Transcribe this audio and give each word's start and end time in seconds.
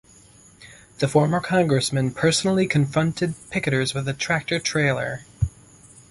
The 0.97 1.07
former 1.07 1.39
congressman 1.39 2.09
personally 2.15 2.65
confronted 2.65 3.35
picketers 3.51 3.93
with 3.93 4.07
a 4.07 4.13
tractor 4.15 4.57
trailer. 4.59 5.25